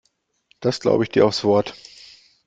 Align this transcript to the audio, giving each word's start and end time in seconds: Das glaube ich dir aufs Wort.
Das 0.61 0.79
glaube 0.79 1.03
ich 1.03 1.11
dir 1.11 1.27
aufs 1.27 1.43
Wort. 1.43 1.75